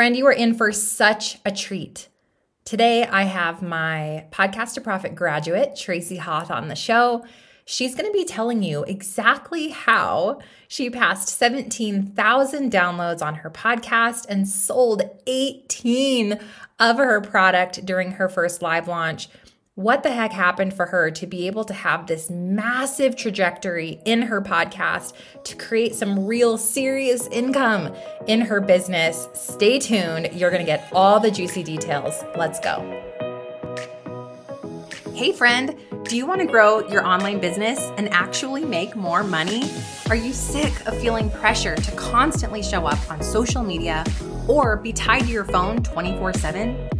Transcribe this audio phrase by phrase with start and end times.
[0.00, 2.08] Friend, you are in for such a treat.
[2.64, 7.22] Today, I have my Podcast to Profit graduate, Tracy Hoth, on the show.
[7.66, 14.24] She's going to be telling you exactly how she passed 17,000 downloads on her podcast
[14.26, 16.40] and sold 18
[16.78, 19.28] of her product during her first live launch
[19.80, 24.22] what the heck happened for her to be able to have this massive trajectory in
[24.22, 25.14] her podcast
[25.44, 27.94] to create some real serious income
[28.26, 29.28] in her business.
[29.32, 30.28] Stay tuned.
[30.34, 32.22] You're going to get all the juicy details.
[32.36, 32.78] Let's go.
[35.14, 39.70] Hey, friend, do you want to grow your online business and actually make more money?
[40.08, 44.04] Are you sick of feeling pressure to constantly show up on social media
[44.46, 46.99] or be tied to your phone 24 7?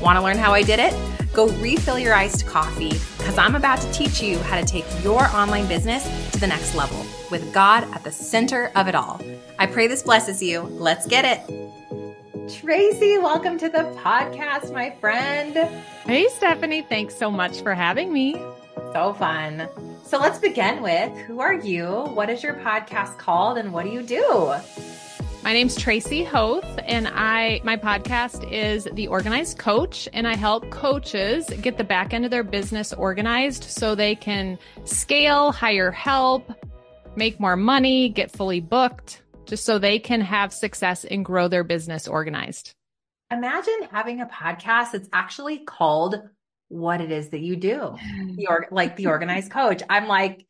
[0.00, 0.94] Want to learn how I did it?
[1.32, 5.24] Go refill your iced coffee because I'm about to teach you how to take your
[5.28, 9.20] online business to the next level with God at the center of it all.
[9.58, 10.60] I pray this blesses you.
[10.60, 12.52] Let's get it.
[12.60, 15.54] Tracy, welcome to the podcast, my friend.
[16.06, 16.88] Hey, Stefanie.
[16.88, 18.34] Thanks so much for having me.
[18.92, 19.68] So fun.
[20.04, 21.86] So let's begin with who are you?
[21.88, 24.54] What is your podcast called and what do you do?
[25.48, 30.68] My name's Tracy Hoth, and I my podcast is The Organized Coach, and I help
[30.68, 36.52] coaches get the back end of their business organized so they can scale, hire help,
[37.16, 41.64] make more money, get fully booked, just so they can have success and grow their
[41.64, 42.74] business organized.
[43.32, 46.20] Imagine having a podcast that's actually called
[46.68, 47.96] what it is that you do.
[48.36, 49.82] The or- like the organized coach.
[49.88, 50.44] I'm like,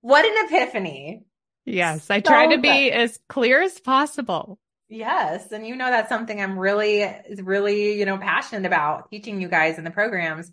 [0.00, 1.24] what an epiphany.
[1.64, 2.92] Yes, I so try to be good.
[2.92, 4.58] as clear as possible.
[4.88, 7.10] Yes, and you know that's something I'm really
[7.42, 10.52] really, you know, passionate about teaching you guys in the programs.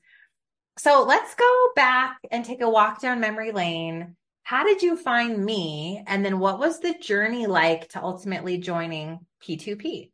[0.78, 5.46] So, let's go back and take a walk down memory lane how did you find
[5.46, 6.03] me?
[6.06, 10.12] And then what was the journey like to ultimately joining P2P?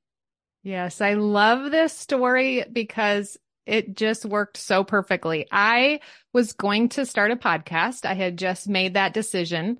[0.63, 5.47] Yes, I love this story because it just worked so perfectly.
[5.51, 6.01] I
[6.33, 8.05] was going to start a podcast.
[8.05, 9.79] I had just made that decision.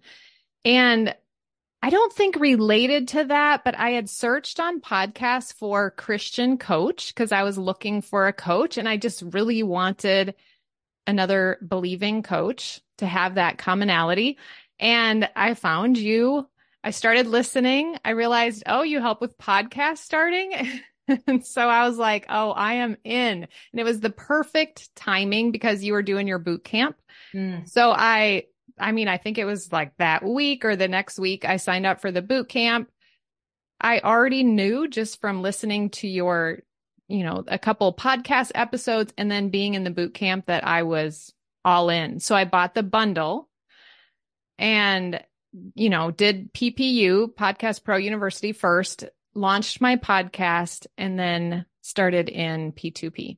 [0.67, 1.15] And
[1.81, 7.13] I don't think related to that, but I had searched on podcasts for Christian coach
[7.13, 10.35] because I was looking for a coach and I just really wanted
[11.05, 14.37] another believing coach to have that commonality.
[14.77, 16.49] And I found you.
[16.83, 17.95] I started listening.
[18.03, 20.81] I realized, oh, you help with podcast starting.
[21.27, 23.47] and so I was like, oh, I am in.
[23.71, 26.97] And it was the perfect timing because you were doing your boot camp.
[27.33, 27.69] Mm.
[27.69, 28.47] So I,
[28.79, 31.85] I mean, I think it was like that week or the next week I signed
[31.85, 32.89] up for the boot camp.
[33.79, 36.59] I already knew just from listening to your,
[37.07, 40.83] you know, a couple podcast episodes and then being in the boot camp that I
[40.83, 41.33] was
[41.63, 42.19] all in.
[42.19, 43.49] So I bought the bundle
[44.57, 45.23] and,
[45.75, 49.05] you know, did PPU, Podcast Pro University first,
[49.35, 53.37] launched my podcast, and then started in P2P.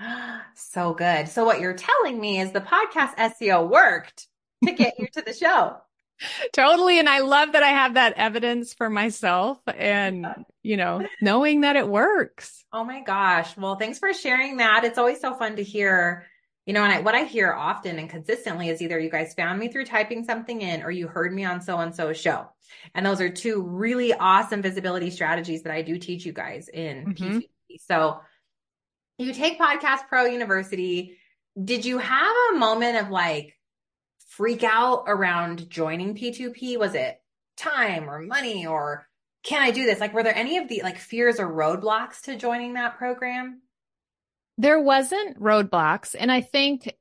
[0.54, 1.28] So good.
[1.28, 4.28] So what you're telling me is the podcast SEO worked
[4.64, 5.76] to get you to the show.
[6.52, 6.98] Totally.
[6.98, 10.26] And I love that I have that evidence for myself and,
[10.62, 12.64] you know, knowing that it works.
[12.72, 13.56] Oh my gosh.
[13.56, 14.84] Well, thanks for sharing that.
[14.84, 16.26] It's always so fun to hear
[16.66, 19.58] you know, and I, what I hear often and consistently is either you guys found
[19.58, 22.46] me through typing something in or you heard me on so and so show.
[22.94, 27.06] And those are two really awesome visibility strategies that I do teach you guys in
[27.06, 27.38] mm-hmm.
[27.80, 28.20] So
[29.18, 31.18] you take Podcast Pro University.
[31.62, 33.56] Did you have a moment of like
[34.36, 36.78] freak out around joining P2P?
[36.78, 37.20] Was it
[37.56, 39.06] time or money or
[39.44, 40.00] can I do this?
[40.00, 43.60] Like, were there any of the like fears or roadblocks to joining that program?
[44.56, 46.14] There wasn't roadblocks.
[46.18, 46.94] And I think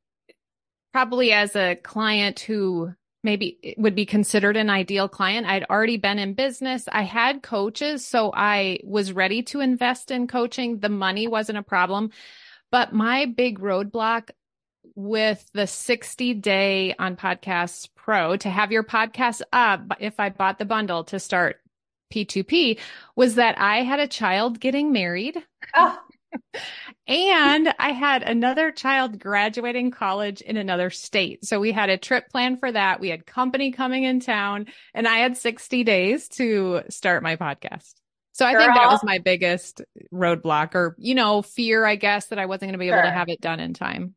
[0.91, 2.93] probably as a client who
[3.23, 6.85] maybe would be considered an ideal client, I'd already been in business.
[6.91, 10.79] I had coaches, so I was ready to invest in coaching.
[10.79, 12.09] The money wasn't a problem.
[12.71, 14.31] But my big roadblock
[15.03, 20.59] with the 60 day on podcasts pro to have your podcast up if I bought
[20.59, 21.57] the bundle to start
[22.13, 22.79] P2P
[23.15, 25.37] was that I had a child getting married.
[25.75, 25.97] Oh
[27.07, 31.45] and I had another child graduating college in another state.
[31.45, 32.99] So we had a trip planned for that.
[32.99, 37.93] We had company coming in town and I had 60 days to start my podcast.
[38.33, 38.61] So I Girl.
[38.61, 39.81] think that was my biggest
[40.13, 43.11] roadblock or, you know, fear, I guess, that I wasn't going to be able to
[43.11, 44.15] have it done in time.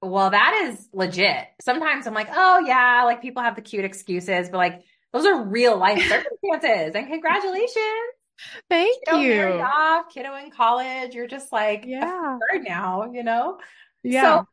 [0.00, 1.46] Well, that is legit.
[1.60, 5.44] Sometimes I'm like, oh yeah, like people have the cute excuses, but like those are
[5.44, 6.94] real life circumstances.
[6.94, 7.74] and congratulations.
[8.70, 9.60] Thank kiddo you.
[9.60, 11.14] Off, kiddo in college.
[11.14, 12.38] You're just like yeah.
[12.52, 13.58] a now, you know?
[14.02, 14.22] Yeah.
[14.22, 14.48] So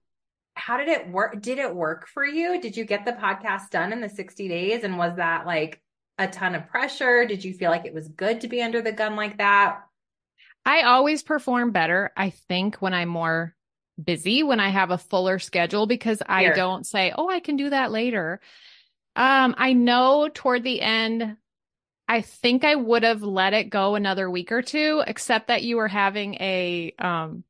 [0.56, 1.40] how did it work?
[1.42, 2.60] Did it work for you?
[2.60, 4.84] Did you get the podcast done in the 60 days?
[4.84, 5.82] And was that like
[6.18, 7.26] a ton of pressure?
[7.26, 9.82] Did you feel like it was good to be under the gun like that?
[10.66, 13.55] I always perform better, I think, when I'm more
[14.02, 17.70] busy, when I have a fuller schedule, because I don't say, oh, I can do
[17.70, 18.40] that later.
[19.16, 21.38] Um, I know toward the end,
[22.08, 25.78] I think I would have let it go another week or two, except that you
[25.78, 27.44] were having a um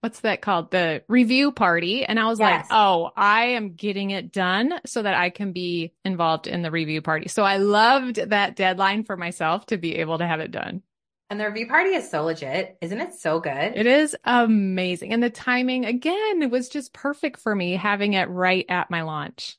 [0.00, 0.70] what's that called?
[0.70, 2.04] The review party.
[2.04, 2.50] And I was yes.
[2.50, 6.70] like, oh, I am getting it done so that I can be involved in the
[6.70, 7.28] review party.
[7.28, 10.82] So I loved that deadline for myself to be able to have it done.
[11.30, 12.78] And the review party is so legit.
[12.80, 13.72] Isn't it so good?
[13.76, 15.12] It is amazing.
[15.12, 19.58] And the timing, again, was just perfect for me having it right at my launch.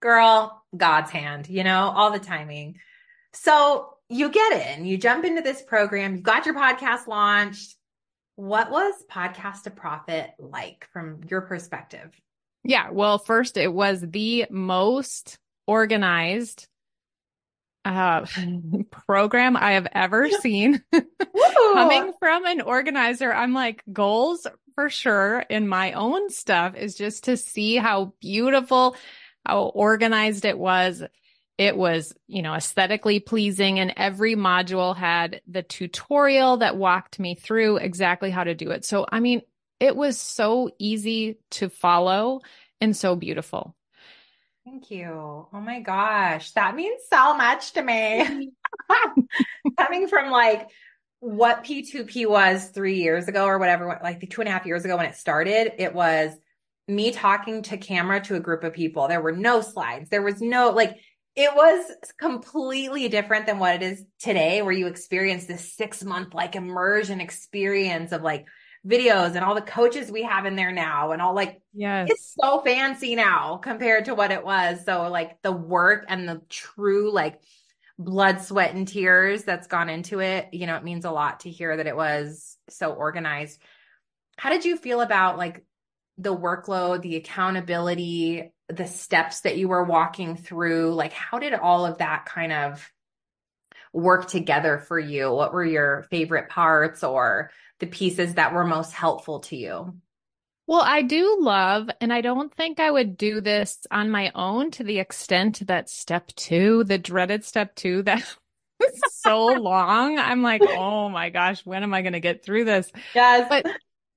[0.00, 2.78] Girl, God's hand, you know, all the timing.
[3.34, 7.76] So you get in, you jump into this program, you've got your podcast launched
[8.40, 12.10] what was Podcast to Profit like from your perspective?
[12.64, 12.88] Yeah.
[12.90, 16.66] Well, first, it was the most organized
[17.84, 18.26] uh,
[18.90, 20.82] program I have ever seen.
[21.72, 27.24] Coming from an organizer, I'm like, goals for sure in my own stuff is just
[27.24, 28.96] to see how beautiful,
[29.44, 31.02] how organized it was.
[31.58, 37.34] It was, you know, aesthetically pleasing and every module had the tutorial that walked me
[37.34, 38.86] through exactly how to do it.
[38.86, 39.42] So, I mean,
[39.78, 42.40] it was so easy to follow
[42.80, 43.74] and so beautiful.
[44.70, 45.48] Thank you.
[45.52, 46.52] Oh my gosh.
[46.52, 48.52] That means so much to me.
[49.76, 50.68] Coming from like
[51.18, 54.96] what P2P was three years ago or whatever, like two and a half years ago
[54.96, 56.32] when it started, it was
[56.86, 59.08] me talking to camera to a group of people.
[59.08, 60.08] There were no slides.
[60.08, 60.96] There was no, like,
[61.34, 61.84] it was
[62.16, 67.20] completely different than what it is today, where you experience this six month like immersion
[67.20, 68.46] experience of like
[68.86, 72.08] videos and all the coaches we have in there now and all like yes.
[72.10, 74.84] it's so fancy now compared to what it was.
[74.84, 77.40] So like the work and the true like
[77.98, 81.50] blood sweat and tears that's gone into it you know it means a lot to
[81.50, 83.60] hear that it was so organized.
[84.38, 85.64] How did you feel about like
[86.16, 90.94] the workload the accountability the steps that you were walking through?
[90.94, 92.90] Like how did all of that kind of
[93.92, 95.32] work together for you?
[95.32, 99.94] What were your favorite parts or the pieces that were most helpful to you?
[100.66, 104.70] Well i do love and i don't think i would do this on my own
[104.72, 108.22] to the extent that step two the dreaded step two that
[108.78, 110.18] was so long.
[110.18, 112.92] I'm like oh my gosh when am i going to get through this?
[113.16, 113.48] Yes.
[113.48, 113.66] But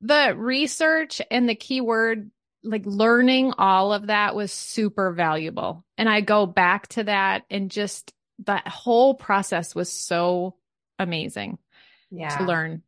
[0.01, 2.29] the research and the keyword
[2.63, 5.83] like learning all of that was super valuable.
[5.97, 8.13] And I go back to that and just
[8.45, 10.55] that whole process was so
[10.99, 11.57] amazing
[12.11, 12.37] yeah.
[12.37, 12.81] to learn.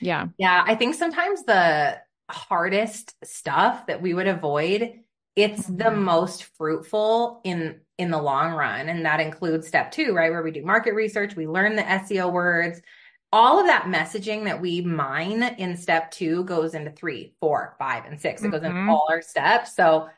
[0.00, 0.28] Yeah.
[0.38, 0.62] Yeah.
[0.66, 2.00] I think sometimes the
[2.30, 5.00] hardest stuff that we would avoid,
[5.34, 5.76] it's mm-hmm.
[5.76, 8.88] the most fruitful in in the long run.
[8.88, 10.30] And that includes step two, right?
[10.30, 12.82] Where we do market research, we learn the SEO words,
[13.32, 18.04] all of that messaging that we mine in step two goes into three, four, five,
[18.04, 18.90] and 6 It goes into mm-hmm.
[18.90, 19.74] all our steps.
[19.74, 20.08] So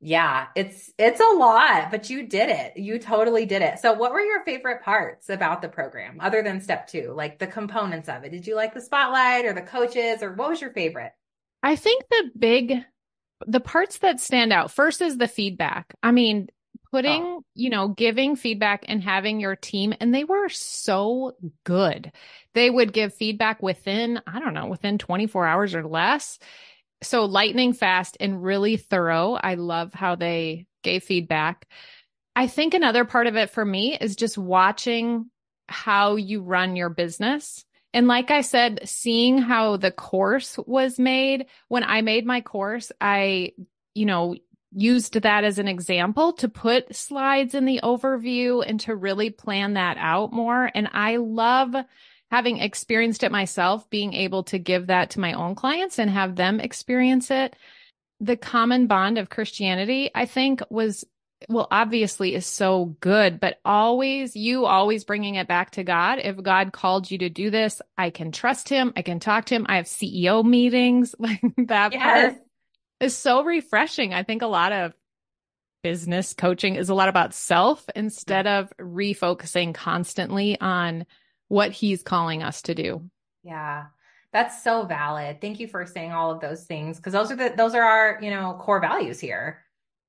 [0.00, 2.76] yeah, it's it's a lot, but you did it.
[2.76, 3.78] You totally did it.
[3.78, 7.12] So what were your favorite parts about the program other than step 2?
[7.16, 8.30] Like the components of it.
[8.30, 11.12] Did you like the spotlight or the coaches or what was your favorite?
[11.62, 12.84] I think the big
[13.46, 15.94] the parts that stand out first is the feedback.
[16.02, 16.48] I mean,
[16.90, 17.44] putting, oh.
[17.54, 21.32] you know, giving feedback and having your team, and they were so
[21.64, 22.12] good.
[22.54, 26.38] They would give feedback within, I don't know, within 24 hours or less.
[27.04, 29.34] So lightning fast and really thorough.
[29.34, 31.66] I love how they gave feedback.
[32.36, 35.30] I think another part of it for me is just watching
[35.68, 37.64] how you run your business.
[37.92, 41.46] And like I said, seeing how the course was made.
[41.68, 43.52] When I made my course, I,
[43.94, 44.34] you know,
[44.72, 49.74] used that as an example to put slides in the overview and to really plan
[49.74, 50.68] that out more.
[50.74, 51.76] And I love
[52.34, 56.34] having experienced it myself, being able to give that to my own clients and have
[56.34, 57.54] them experience it.
[58.18, 61.04] The common bond of Christianity, I think, was
[61.48, 66.18] well, obviously is so good, but always, you always bringing it back to God.
[66.24, 68.92] If God called you to do this, I can trust him.
[68.96, 69.66] I can talk to him.
[69.68, 72.32] I have CEO meetings, like that yes.
[72.32, 72.42] part
[72.98, 74.12] is so refreshing.
[74.12, 74.92] I think a lot of
[75.84, 81.06] business coaching is a lot about self instead of refocusing constantly on
[81.48, 83.08] what he's calling us to do.
[83.42, 83.86] Yeah.
[84.32, 85.40] That's so valid.
[85.40, 88.18] Thank you for saying all of those things because those are the those are our,
[88.20, 89.64] you know, core values here.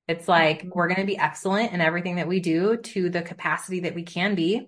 [0.08, 0.70] It's like mm-hmm.
[0.74, 4.04] we're going to be excellent in everything that we do to the capacity that we
[4.04, 4.68] can be.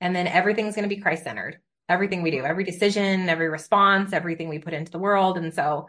[0.00, 1.58] And then everything's going to be Christ centered.
[1.88, 5.38] Everything we do, every decision, every response, everything we put into the world.
[5.38, 5.88] And so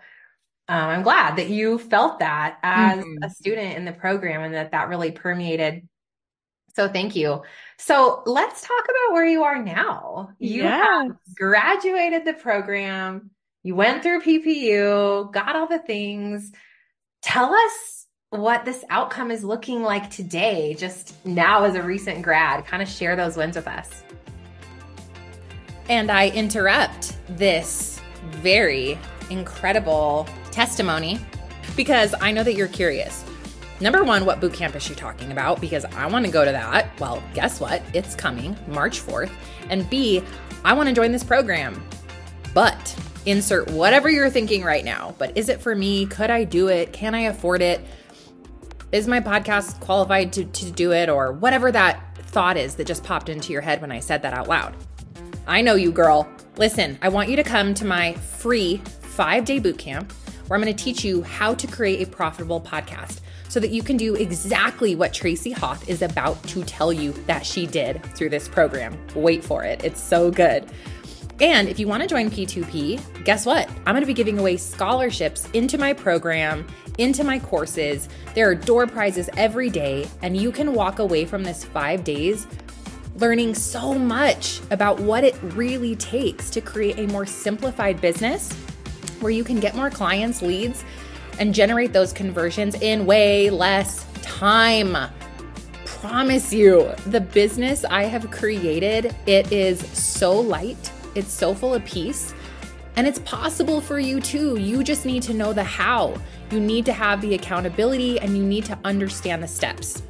[0.70, 3.24] um, I'm glad that you felt that as mm-hmm.
[3.24, 5.88] a student in the program and that that really permeated.
[6.80, 7.42] So thank you.
[7.78, 10.30] So let's talk about where you are now.
[10.40, 10.82] You yes.
[10.82, 13.32] have graduated the program.
[13.64, 16.54] You went through PPU, got all the things.
[17.22, 22.66] Tell us what this outcome is looking like today, just now as a recent grad.
[22.66, 24.02] Kind of share those wins with us.
[25.90, 28.00] And I interrupt this
[28.38, 28.98] very
[29.30, 31.20] incredible testimony
[31.76, 33.26] because I know that you're curious.
[33.82, 35.62] Number one, what boot camp is she talking about?
[35.62, 37.00] Because I want to go to that.
[37.00, 37.82] Well, guess what?
[37.94, 39.32] It's coming March 4th.
[39.70, 40.22] And B,
[40.66, 41.82] I want to join this program.
[42.54, 42.96] But
[43.26, 45.16] insert whatever you're thinking right now.
[45.18, 46.06] But is it for me?
[46.08, 46.92] Could I do it?
[46.92, 47.82] Can I afford it?
[48.92, 53.04] is my podcast qualified to, to do it or whatever that thought is that just
[53.04, 54.76] popped into your head when I said that out loud.
[55.48, 56.28] I know you, girl.
[56.58, 60.12] Listen, I want you to come to my free five day boot camp
[60.48, 63.84] where I'm going to teach you how to create a profitable podcast so that you
[63.84, 68.30] can do exactly what Tracy Hoth is about to tell you that she did through
[68.30, 68.98] this program.
[69.16, 70.66] Wait for it, it's so good.
[71.42, 73.70] And if you want to join P2P, guess what?
[73.86, 78.10] I'm going to be giving away scholarships into my program, into my courses.
[78.36, 82.46] There are door prizes every day, and you can walk away from this five days
[83.20, 88.52] learning so much about what it really takes to create a more simplified business
[89.20, 90.86] where you can get more clients, leads,
[91.40, 94.96] and generate those conversions in way less time.
[95.86, 101.84] Promise you, the business I have created, it is so light it's so full of
[101.86, 102.34] peace.
[102.96, 104.60] And it's possible for you too.
[104.60, 106.16] You just need to know the how.
[106.52, 110.04] You need to have the accountability and you need to understand the steps.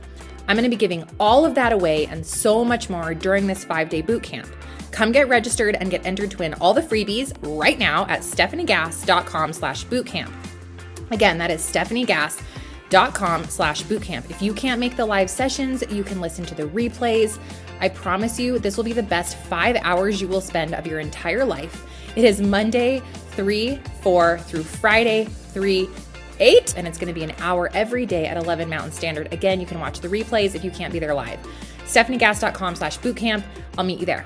[0.48, 3.63] I'm going to be giving all of that away and so much more during this
[3.63, 4.48] five day boot camp.
[4.91, 9.53] Come get registered and get entered to win all the freebies right now at stefaniegass.com
[9.53, 10.31] slash bootcamp.
[11.11, 14.29] Again, that is stefaniegass.com slash bootcamp.
[14.29, 17.39] If you can't make the live sessions, you can listen to the replays.
[17.79, 20.99] I promise you, this will be the best five hours you will spend of your
[20.99, 21.85] entire life.
[22.15, 23.01] It is Monday,
[23.31, 25.89] 3, 4 through Friday, 3,
[26.39, 29.31] 8, and it's going to be an hour every day at 11 Mountain Standard.
[29.33, 31.39] Again, you can watch the replays if you can't be there live.
[31.85, 33.43] StefanieGass.com slash bootcamp.
[33.77, 34.25] I'll meet you there.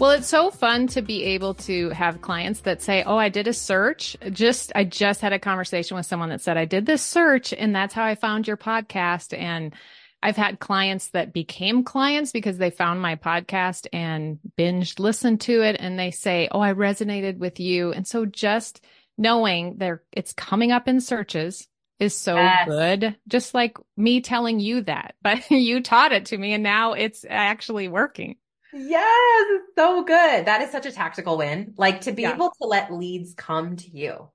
[0.00, 3.46] Well, it's so fun to be able to have clients that say, "Oh, I did
[3.46, 4.16] a search.
[4.30, 7.76] Just I just had a conversation with someone that said I did this search and
[7.76, 9.74] that's how I found your podcast." And
[10.22, 15.60] I've had clients that became clients because they found my podcast and binged listened to
[15.60, 18.82] it and they say, "Oh, I resonated with you." And so just
[19.18, 22.66] knowing there it's coming up in searches is so yes.
[22.66, 23.16] good.
[23.28, 27.26] Just like me telling you that, but you taught it to me and now it's
[27.28, 28.36] actually working.
[28.72, 30.46] Yes, so good.
[30.46, 31.74] That is such a tactical win.
[31.76, 32.34] Like to be yeah.
[32.34, 34.28] able to let leads come to you.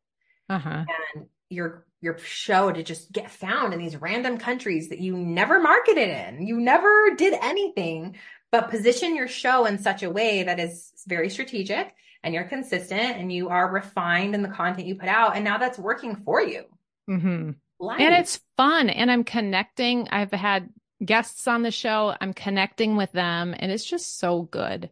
[0.50, 0.86] Uh-huh.
[1.16, 5.60] And your your show to just get found in these random countries that you never
[5.60, 6.46] marketed in.
[6.46, 8.18] You never did anything
[8.52, 13.18] but position your show in such a way that is very strategic and you're consistent
[13.18, 15.36] and you are refined in the content you put out.
[15.36, 16.64] And now that's working for you.
[17.10, 17.52] Mm-hmm.
[17.82, 18.90] And it's fun.
[18.90, 20.08] And I'm connecting.
[20.10, 20.70] I've had
[21.06, 22.16] guests on the show.
[22.20, 24.90] I'm connecting with them and it's just so good.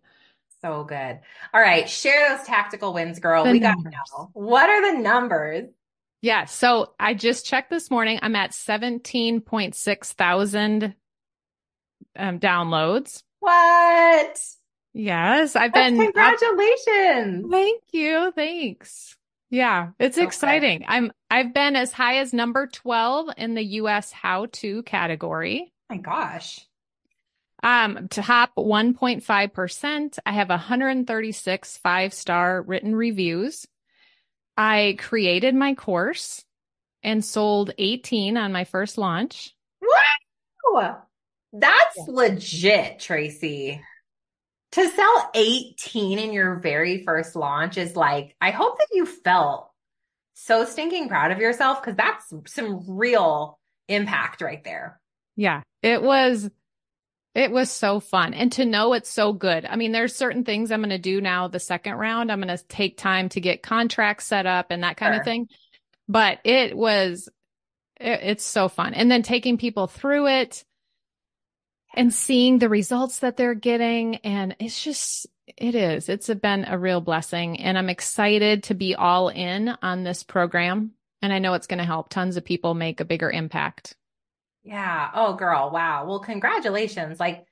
[0.61, 1.19] So good.
[1.53, 1.89] All right.
[1.89, 3.43] Share those tactical wins, girl.
[3.43, 4.29] The we got to know.
[4.33, 5.69] What are the numbers?
[6.21, 6.45] Yeah.
[6.45, 8.19] So I just checked this morning.
[8.21, 10.95] I'm at 17.6 thousand
[12.15, 13.23] um, downloads.
[13.41, 14.39] What?
[14.93, 15.57] Yes.
[15.57, 16.01] I've That's been.
[16.01, 17.43] Congratulations.
[17.43, 18.31] Up, thank you.
[18.33, 19.17] Thanks.
[19.49, 19.89] Yeah.
[19.99, 20.25] It's okay.
[20.25, 20.85] exciting.
[20.87, 25.72] I'm, I've been as high as number 12 in the US how to category.
[25.89, 26.65] My gosh.
[27.61, 30.19] Um, top 1.5%.
[30.25, 33.65] I have 136 five star written reviews.
[34.57, 36.43] I created my course
[37.01, 39.55] and sold 18 on my first launch.
[40.73, 41.03] Wow.
[41.53, 42.03] That's yeah.
[42.07, 43.81] legit, Tracy.
[44.73, 49.69] To sell 18 in your very first launch is like, I hope that you felt
[50.33, 54.99] so stinking proud of yourself because that's some real impact right there.
[55.35, 56.49] Yeah, it was
[57.35, 58.33] it was so fun.
[58.33, 59.65] And to know it's so good.
[59.65, 62.31] I mean, there's certain things I'm going to do now the second round.
[62.31, 65.21] I'm going to take time to get contracts set up and that kind sure.
[65.21, 65.47] of thing.
[66.07, 67.29] But it was,
[67.99, 68.93] it, it's so fun.
[68.93, 70.63] And then taking people through it
[71.95, 74.17] and seeing the results that they're getting.
[74.17, 75.25] And it's just,
[75.57, 76.09] It is.
[76.09, 77.59] It's been a real blessing.
[77.59, 80.91] And I'm excited to be all in on this program.
[81.23, 83.95] And I know it's going to help tons of people make a bigger impact.
[84.63, 85.09] Yeah.
[85.13, 85.71] Oh, girl.
[85.71, 86.05] Wow.
[86.07, 87.19] Well, congratulations.
[87.19, 87.45] Like,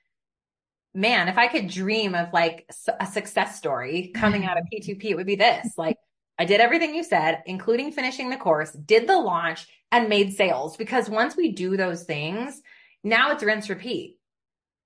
[0.94, 5.16] man, if I could dream of like a success story coming out of P2P, it
[5.16, 5.74] would be this.
[5.78, 5.98] Like,
[6.40, 10.78] I did everything you said, including finishing the course, did the launch, and made sales.
[10.78, 12.62] Because once we do those things,
[13.04, 14.18] now it's rinse repeat.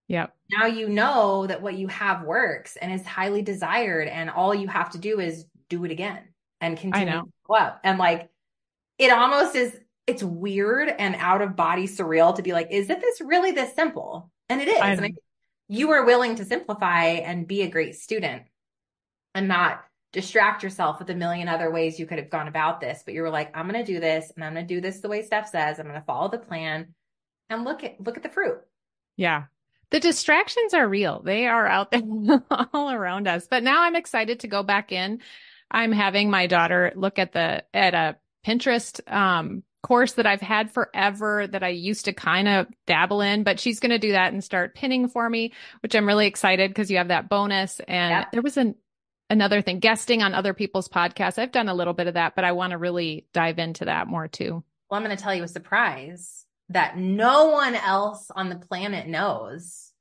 [0.07, 0.33] Yep.
[0.51, 4.67] Now you know that what you have works and is highly desired, and all you
[4.67, 6.19] have to do is do it again
[6.61, 7.79] and continue to go up.
[7.83, 8.29] And like,
[8.97, 9.75] it almost is.
[10.07, 13.73] It's weird and out of body surreal to be like, is it this really this
[13.73, 14.31] simple?
[14.49, 14.79] And it is.
[14.81, 15.17] And
[15.67, 18.43] you were willing to simplify and be a great student
[19.33, 19.83] and not
[20.13, 23.01] distract yourself with a million other ways you could have gone about this.
[23.03, 25.01] But you were like, I'm going to do this and I'm going to do this
[25.01, 25.79] the way Stef says.
[25.79, 26.93] I'm going to follow the plan
[27.49, 28.59] and look at, look at the fruit.
[29.17, 29.45] Yeah.
[29.89, 31.21] The distractions are real.
[31.21, 32.01] They are out there
[32.73, 33.47] all around us.
[33.49, 35.19] But now I'm excited to go back in.
[35.69, 40.71] I'm having my daughter look at the, at a Pinterest, um, course that I've had
[40.71, 44.33] forever that I used to kind of dabble in, but she's going to do that
[44.33, 47.79] and start pinning for me, which I'm really excited because you have that bonus.
[47.87, 48.31] And yep.
[48.31, 48.73] there was an,
[49.29, 51.37] another thing, guesting on other people's podcasts.
[51.37, 54.07] I've done a little bit of that, but I want to really dive into that
[54.07, 54.63] more too.
[54.89, 59.07] Well, I'm going to tell you a surprise that no one else on the planet
[59.07, 59.91] knows.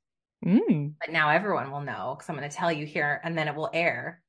[0.43, 0.93] Mm.
[0.99, 3.55] But now everyone will know because I'm going to tell you here and then it
[3.55, 4.23] will air.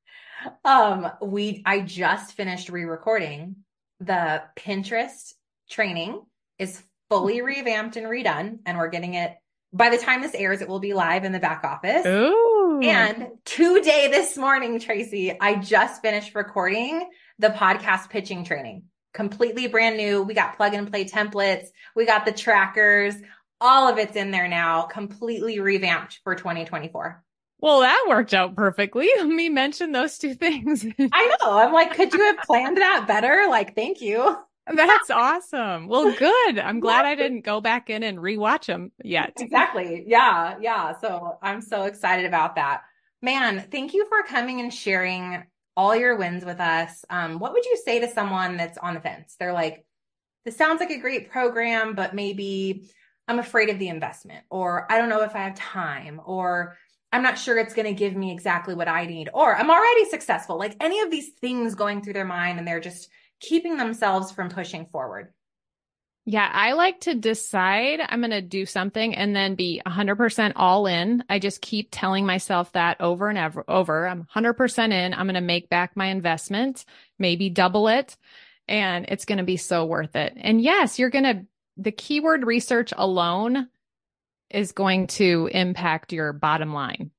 [0.67, 3.57] Um, we I just finished re-recording
[4.01, 5.33] the Pinterest
[5.69, 6.23] training
[6.59, 7.47] is fully mm-hmm.
[7.47, 9.37] revamped and redone, and we're getting it.
[9.73, 12.07] By the time this airs, it will be live in the back office.
[12.07, 12.81] Ooh.
[12.83, 17.09] And today, this morning, Tracy, I just finished recording
[17.39, 18.85] the podcast pitching training.
[19.13, 20.23] Completely brand new.
[20.23, 21.67] We got plug and play templates.
[21.95, 23.15] We got the trackers.
[23.61, 27.23] All of it's in there now, completely revamped for 2024.
[27.59, 29.09] Well, that worked out perfectly.
[29.25, 30.85] Me mention those two things.
[31.13, 31.59] I know.
[31.59, 33.47] I'm like, could you have planned that better?
[33.49, 34.37] Like, thank you.
[34.75, 35.89] That's awesome.
[35.89, 36.59] Well, good.
[36.59, 39.35] I'm glad I didn't go back in and rewatch them yet.
[39.39, 40.05] Exactly.
[40.07, 40.57] Yeah.
[40.61, 40.99] Yeah.
[41.01, 42.83] So I'm so excited about that.
[43.23, 45.45] Man, thank you for coming and sharing
[45.77, 47.05] all your wins with us.
[47.11, 49.37] Um, what would you say to someone that's on the fence?
[49.39, 49.85] They're like,
[50.45, 52.89] this sounds like a great program, but maybe
[53.29, 56.77] I'm afraid of the investment, or I don't know if I have time, or
[57.13, 60.05] I'm not sure it's going to give me exactly what I need, or I'm already
[60.07, 60.59] successful.
[60.59, 63.09] Like any of these things going through their mind and they're just
[63.41, 65.33] keeping themselves from pushing forward?
[66.29, 70.87] Yeah, I like to decide I'm going to do something and then be 100% all
[70.87, 71.23] in.
[71.29, 74.09] I just keep telling myself that over and ever, over.
[74.09, 75.15] I'm 100% in.
[75.15, 76.85] I'm going to make back my investment,
[77.17, 78.17] maybe double it,
[78.67, 80.33] and it's going to be so worth it.
[80.37, 81.47] And yes, you're going to,
[81.77, 83.69] the keyword research alone
[84.51, 87.13] is going to impact your bottom line.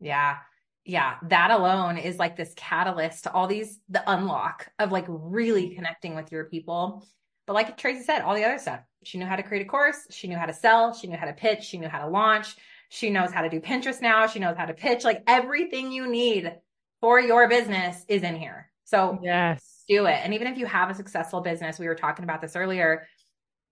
[0.00, 0.36] Yeah
[0.84, 5.64] yeah, that alone is like this catalyst to all these, the unlock of like really
[5.64, 5.76] mm-hmm.
[5.76, 7.06] connecting with your people.
[7.46, 10.06] But like Tracy said, all the other stuff, she knew how to create a course.
[10.10, 10.94] She knew how to sell.
[10.94, 11.64] She knew how to pitch.
[11.64, 12.56] She knew how to launch.
[12.90, 14.26] She knows how to do Pinterest now.
[14.26, 15.04] She knows how to pitch.
[15.04, 16.52] Like everything you need
[17.00, 18.70] for your business is in here.
[18.84, 20.20] So yes, do it.
[20.22, 23.06] And even if you have a successful business, we were talking about this earlier,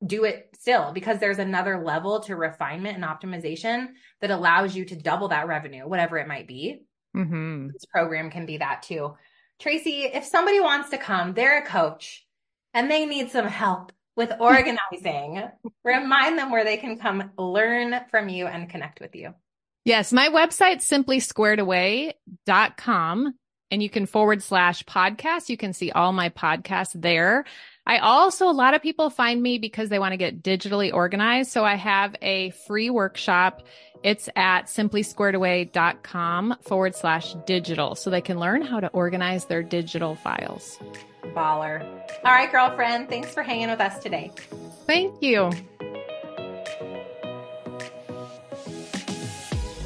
[0.05, 3.89] do it still because there's another level to refinement and optimization
[4.21, 6.83] that allows you to double that revenue, whatever it might be
[7.17, 7.69] Mm-hmm.
[7.73, 9.17] This program can be that too.
[9.59, 12.25] Tracy, if somebody wants to come, they're a coach
[12.75, 15.43] and they need some help with organizing,
[15.85, 19.33] remind them where they can come learn from you and connect with you.
[19.85, 23.35] Yes, my website simplysquaredaway.com
[23.73, 25.49] and you can forward slash podcast.
[25.49, 27.45] You can see all my podcasts there.
[27.87, 31.51] I also, a lot of people find me because they want to get digitally organized.
[31.51, 33.63] So I have a free workshop.
[34.03, 37.95] It's at simplysquaredaway.com forward slash digital.
[37.95, 40.79] So they can learn how to organize their digital files.
[41.35, 41.83] Baller.
[42.25, 43.09] All right, girlfriend.
[43.09, 44.33] Thanks for hanging with us today.
[44.87, 45.51] Thank you.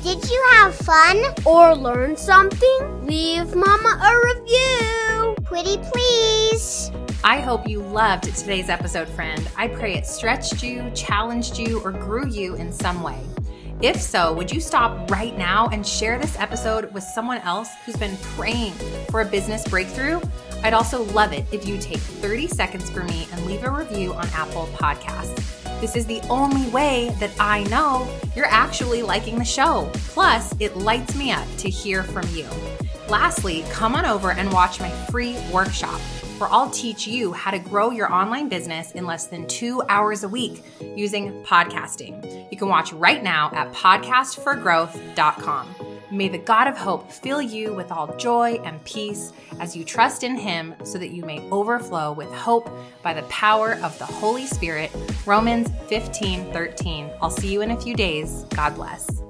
[0.03, 3.07] Did you have fun or learn something?
[3.07, 5.35] Leave Mama a review.
[5.45, 6.93] Pretty please.
[7.25, 9.49] I hope you loved today's episode, friend.
[9.57, 13.19] I pray it stretched you, challenged you, or grew you in some way.
[13.83, 17.97] If so, would you stop right now and share this episode with someone else who's
[17.97, 18.73] been praying
[19.11, 20.19] for a business breakthrough?
[20.63, 24.15] I'd also love it if you take 30 seconds for me and leave a review
[24.15, 25.37] on Apple Podcasts.
[25.79, 29.91] This is the only way that I know you're actually liking the show.
[29.93, 32.47] Plus, it lights me up to hear from you.
[33.11, 36.01] Lastly, come on over and watch my free workshop
[36.39, 40.23] where I'll teach you how to grow your online business in less than two hours
[40.25, 40.63] a week
[40.95, 42.51] using podcasting.
[42.51, 45.75] You can watch right now at podcastforgrowth.com.
[46.11, 50.23] May the God of hope fill you with all joy and peace as you trust
[50.23, 52.71] in him so that you may overflow with hope
[53.03, 54.93] by the power of the Holy Spirit.
[55.27, 57.11] Romans 15 13.
[57.21, 58.45] I'll see you in a few days.
[58.55, 59.26] God bless.